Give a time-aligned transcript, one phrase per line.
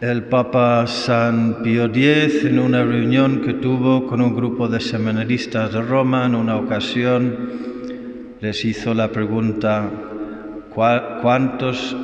[0.00, 5.72] El Papa San Pío X, en una reunión que tuvo con un grupo de seminaristas
[5.72, 7.36] de Roma, en una ocasión,
[8.40, 9.90] les hizo la pregunta,
[10.72, 11.96] ¿cuántos,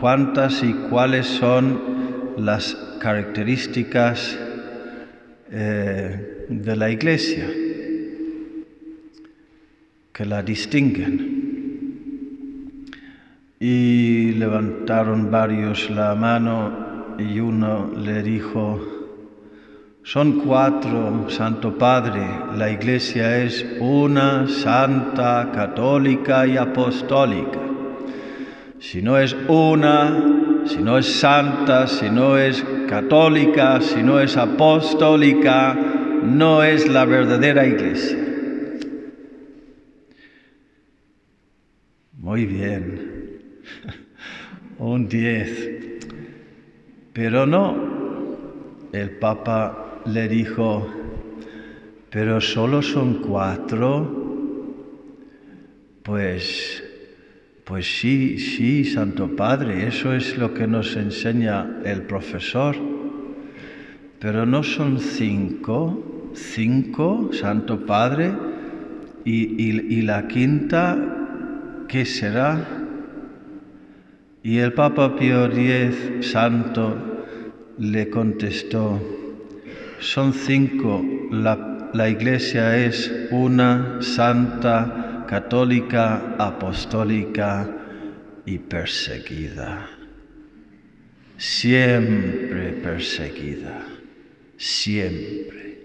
[0.00, 4.38] ¿cuántas y cuáles son las características
[5.50, 7.46] eh, de la Iglesia
[10.14, 11.44] que la distinguen?
[13.60, 16.83] Y levantaron varios la mano
[17.18, 18.80] y uno le dijo,
[20.02, 27.58] son cuatro, Santo Padre, la Iglesia es una, santa, católica y apostólica.
[28.78, 34.36] Si no es una, si no es santa, si no es católica, si no es
[34.36, 35.74] apostólica,
[36.22, 38.18] no es la verdadera Iglesia.
[42.18, 43.40] Muy bien
[44.78, 45.83] un 10.
[47.14, 47.76] Pero no,
[48.92, 50.84] el Papa le dijo,
[52.10, 54.24] pero solo son cuatro.
[56.02, 56.82] Pues,
[57.62, 62.74] pues sí, sí, Santo Padre, eso es lo que nos enseña el profesor.
[64.18, 68.32] Pero no son cinco, cinco, Santo Padre,
[69.24, 70.98] y, y la quinta,
[71.86, 72.83] ¿qué será?
[74.44, 76.94] Y el Papa Pío X, santo,
[77.78, 79.00] le contestó,
[80.00, 87.66] son cinco, la, la iglesia es una, santa, católica, apostólica
[88.44, 89.88] y perseguida.
[91.38, 93.86] Siempre perseguida,
[94.58, 95.78] siempre.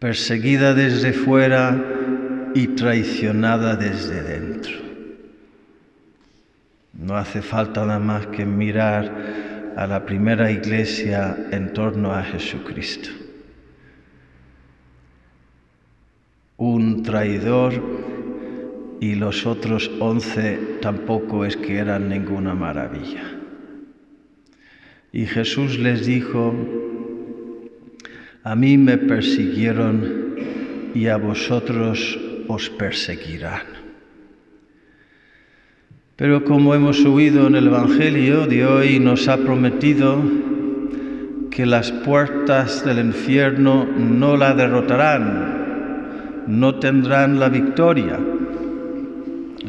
[0.00, 1.80] Perseguida desde fuera
[2.52, 4.87] y traicionada desde dentro.
[6.98, 13.08] No hace falta nada más que mirar a la primera iglesia en torno a Jesucristo.
[16.56, 17.80] Un traidor
[18.98, 23.22] y los otros once tampoco es que eran ninguna maravilla.
[25.12, 26.52] Y Jesús les dijo,
[28.42, 30.34] a mí me persiguieron
[30.96, 33.87] y a vosotros os perseguirán.
[36.18, 40.20] Pero como hemos oído en el Evangelio de hoy, nos ha prometido
[41.48, 48.18] que las puertas del infierno no la derrotarán, no tendrán la victoria.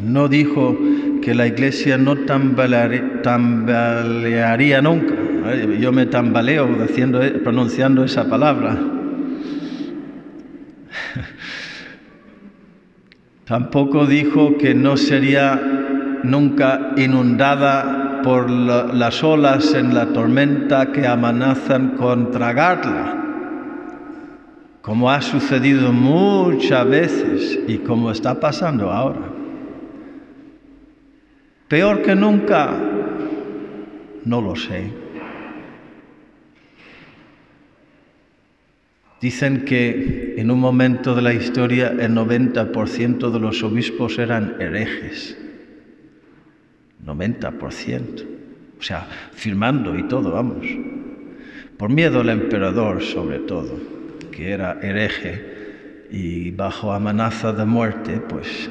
[0.01, 0.75] No dijo
[1.21, 5.13] que la iglesia no tambalearía nunca.
[5.79, 6.67] Yo me tambaleo
[7.43, 8.75] pronunciando esa palabra.
[13.45, 15.78] Tampoco dijo que no sería
[16.23, 23.15] nunca inundada por las olas en la tormenta que amenazan con tragarla,
[24.81, 29.29] como ha sucedido muchas veces y como está pasando ahora.
[31.67, 32.71] Peor que nunca,
[34.25, 34.91] no lo sé.
[39.21, 45.37] Dicen que en un momento de la historia el 90% de los obispos eran herejes.
[47.05, 48.25] 90%.
[48.79, 50.65] O sea, firmando y todo, vamos.
[51.77, 53.77] Por miedo al emperador, sobre todo,
[54.31, 58.69] que era hereje y bajo amenaza de muerte, pues.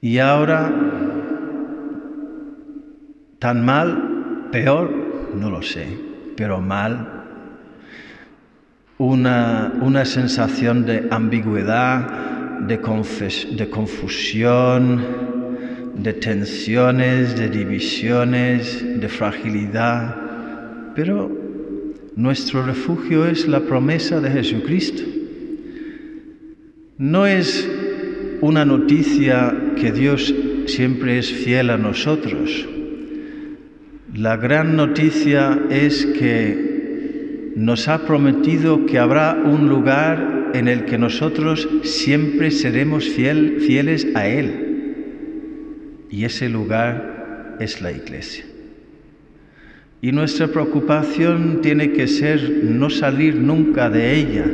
[0.00, 0.72] Y ahora,
[3.38, 4.90] tan mal, peor,
[5.34, 5.86] no lo sé,
[6.36, 7.16] pero mal.
[8.98, 15.39] Una, una sensación de ambigüedad, de, de confusión,
[15.96, 20.16] de tensiones, de divisiones, de fragilidad,
[20.94, 21.30] pero
[22.16, 25.02] nuestro refugio es la promesa de Jesucristo.
[26.98, 27.68] No es
[28.40, 30.34] una noticia que Dios
[30.66, 32.66] siempre es fiel a nosotros.
[34.14, 40.98] La gran noticia es que nos ha prometido que habrá un lugar en el que
[40.98, 44.69] nosotros siempre seremos fieles a Él.
[46.10, 48.44] Y ese lugar es la iglesia.
[50.02, 54.46] Y nuestra preocupación tiene que ser no salir nunca de ella.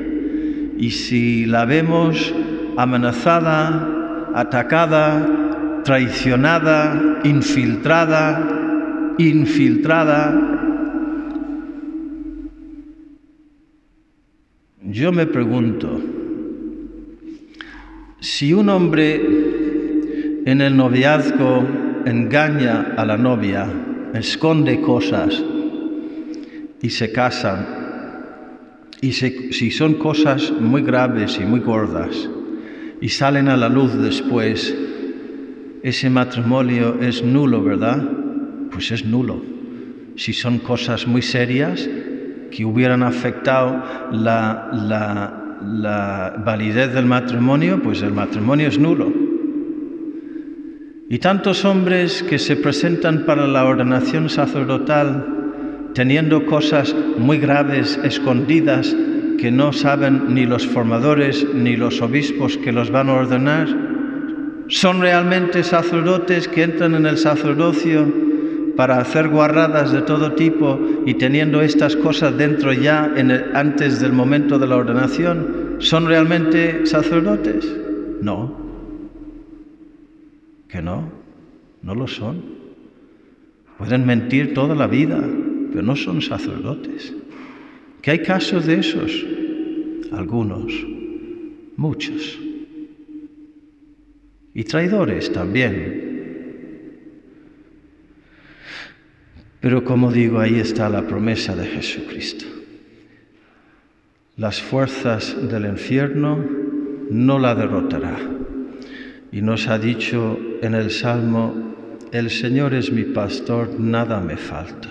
[0.77, 2.35] Y si la vemos
[2.77, 10.57] amenazada, atacada, traicionada, infiltrada, infiltrada,
[14.83, 16.01] yo me pregunto,
[18.21, 19.46] si un hombre
[20.47, 21.67] en el noviazgo
[22.07, 23.67] engaña a la novia
[24.15, 25.43] esconde cosas
[26.81, 27.67] y se casan,
[29.01, 32.29] y si son cosas muy graves y muy gordas
[33.01, 34.73] y salen a la luz después,
[35.83, 38.03] ese matrimonio es nulo, ¿verdad?
[38.71, 39.43] Pues es nulo.
[40.15, 41.89] Si son cosas muy serias
[42.53, 43.83] que hubieran afectado
[44.13, 44.73] la,
[46.45, 49.13] validez del matrimonio, pues el matrimonio es nulo.
[51.09, 55.25] Y tantos hombres que se presentan para la ordenación sacerdotal
[55.95, 58.95] teniendo cosas muy graves escondidas
[59.39, 63.69] que no saben ni los formadores ni los obispos que los van a ordenar,
[64.67, 68.13] son realmente sacerdotes que entran en el sacerdocio
[68.77, 73.15] para hacer guarradas de todo tipo y teniendo estas cosas dentro ya
[73.55, 77.65] antes del momento de la ordenación, ¿son realmente sacerdotes?
[78.21, 78.66] No
[80.77, 81.11] que no,
[81.81, 82.43] no lo son.
[83.79, 85.19] Pueden mentir toda la vida,
[85.71, 87.15] pero no son sacerdotes.
[88.03, 89.25] Que hay casos de esos,
[90.13, 90.71] algunos,
[91.79, 92.39] muchos.
[94.53, 96.05] Y traidores también.
[99.61, 102.45] Pero como digo, ahí está la promesa de Jesucristo.
[104.37, 106.45] Las fuerzas del infierno
[107.11, 108.19] no la derrotará
[109.37, 111.53] y nos ha dicho en el Salmo,
[112.11, 114.89] el Señor es mi pastor, nada me falta.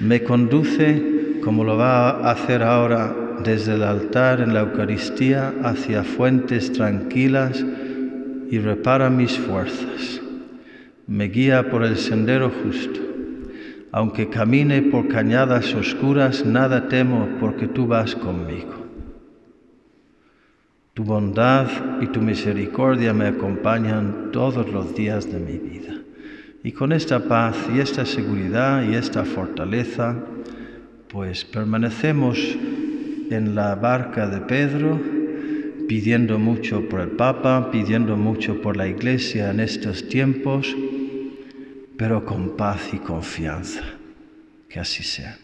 [0.00, 3.14] Me conduce, como lo va a hacer ahora
[3.44, 7.62] desde el altar en la Eucaristía, hacia fuentes tranquilas
[8.50, 10.22] y repara mis fuerzas.
[11.06, 13.00] Me guía por el sendero justo.
[13.90, 18.81] Aunque camine por cañadas oscuras, nada temo porque tú vas conmigo.
[20.94, 21.68] Tu bondad
[22.02, 25.94] y tu misericordia me acompañan todos los días de mi vida.
[26.62, 30.16] Y con esta paz y esta seguridad y esta fortaleza,
[31.08, 32.38] pues permanecemos
[33.30, 35.00] en la barca de Pedro,
[35.88, 40.76] pidiendo mucho por el Papa, pidiendo mucho por la Iglesia en estos tiempos,
[41.96, 43.82] pero con paz y confianza.
[44.68, 45.38] Que así sea.